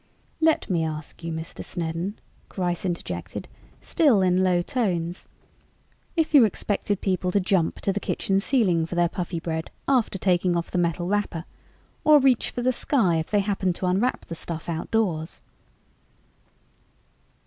"Let 0.39 0.67
me 0.67 0.83
ask 0.83 1.23
you, 1.23 1.31
Mr. 1.31 1.63
Snedden," 1.63 2.17
Gryce 2.49 2.85
interjected, 2.85 3.47
still 3.83 4.23
in 4.23 4.43
low 4.43 4.63
tones, 4.63 5.29
"if 6.17 6.33
you 6.33 6.43
expected 6.43 7.01
people 7.01 7.29
to 7.31 7.39
jump 7.39 7.79
to 7.81 7.93
the 7.93 7.99
kitchen 7.99 8.39
ceiling 8.39 8.87
for 8.87 8.95
their 8.95 9.07
Puffybread 9.09 9.69
after 9.87 10.17
taking 10.17 10.55
off 10.57 10.71
the 10.71 10.79
metal 10.79 11.05
wrapper, 11.07 11.45
or 12.03 12.19
reach 12.19 12.49
for 12.49 12.63
the 12.63 12.73
sky 12.73 13.17
if 13.17 13.29
they 13.29 13.41
happened 13.41 13.75
to 13.75 13.85
unwrap 13.85 14.25
the 14.25 14.33
stuff 14.33 14.67
outdoors?" 14.67 15.43